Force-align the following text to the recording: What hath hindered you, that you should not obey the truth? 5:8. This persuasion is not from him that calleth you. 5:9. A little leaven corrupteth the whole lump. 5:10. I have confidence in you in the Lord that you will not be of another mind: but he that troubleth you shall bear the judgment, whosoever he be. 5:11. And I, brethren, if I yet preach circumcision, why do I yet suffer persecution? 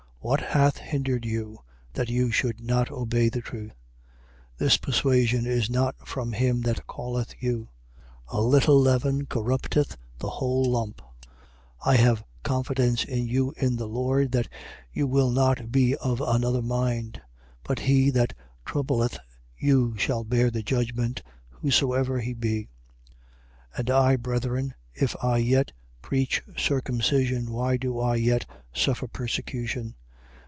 What 0.23 0.41
hath 0.41 0.77
hindered 0.77 1.25
you, 1.25 1.61
that 1.93 2.07
you 2.09 2.31
should 2.31 2.61
not 2.63 2.91
obey 2.91 3.27
the 3.29 3.41
truth? 3.41 3.71
5:8. 3.71 3.73
This 4.59 4.77
persuasion 4.77 5.47
is 5.47 5.67
not 5.67 5.95
from 6.07 6.33
him 6.33 6.61
that 6.61 6.85
calleth 6.85 7.33
you. 7.39 7.69
5:9. 8.29 8.37
A 8.37 8.41
little 8.41 8.79
leaven 8.79 9.25
corrupteth 9.25 9.97
the 10.19 10.29
whole 10.29 10.63
lump. 10.63 11.01
5:10. 11.81 11.87
I 11.87 11.95
have 11.95 12.23
confidence 12.43 13.03
in 13.03 13.25
you 13.27 13.55
in 13.57 13.77
the 13.77 13.87
Lord 13.87 14.31
that 14.33 14.47
you 14.93 15.07
will 15.07 15.31
not 15.31 15.71
be 15.71 15.95
of 15.95 16.21
another 16.21 16.61
mind: 16.61 17.19
but 17.63 17.79
he 17.79 18.11
that 18.11 18.35
troubleth 18.63 19.17
you 19.57 19.97
shall 19.97 20.23
bear 20.23 20.51
the 20.51 20.61
judgment, 20.61 21.23
whosoever 21.49 22.19
he 22.19 22.35
be. 22.35 22.69
5:11. 23.75 23.79
And 23.79 23.89
I, 23.89 24.15
brethren, 24.17 24.75
if 24.93 25.15
I 25.23 25.37
yet 25.37 25.71
preach 26.03 26.43
circumcision, 26.55 27.51
why 27.51 27.77
do 27.77 27.97
I 27.99 28.17
yet 28.17 28.45
suffer 28.71 29.07
persecution? 29.07 29.95